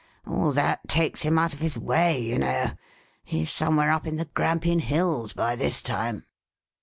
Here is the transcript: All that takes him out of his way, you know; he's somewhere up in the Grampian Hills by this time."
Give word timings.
All 0.25 0.51
that 0.53 0.87
takes 0.87 1.21
him 1.21 1.37
out 1.37 1.53
of 1.53 1.59
his 1.59 1.77
way, 1.77 2.17
you 2.19 2.39
know; 2.39 2.71
he's 3.23 3.51
somewhere 3.51 3.91
up 3.91 4.07
in 4.07 4.15
the 4.15 4.25
Grampian 4.25 4.79
Hills 4.79 5.31
by 5.33 5.55
this 5.55 5.79
time." 5.79 6.25